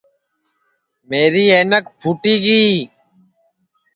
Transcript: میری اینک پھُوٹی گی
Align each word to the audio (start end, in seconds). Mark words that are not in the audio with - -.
میری 1.09 1.45
اینک 1.55 1.85
پھُوٹی 1.99 2.35
گی 2.43 2.63